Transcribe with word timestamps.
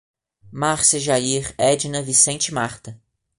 Márcia, 0.51 0.97
Jair, 0.99 1.53
Edna, 1.59 2.01
Vicente 2.01 2.47
e 2.49 2.53
Marta 2.55 2.99